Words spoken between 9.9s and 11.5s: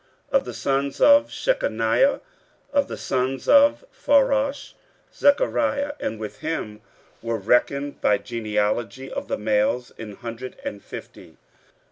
an hundred and fifty.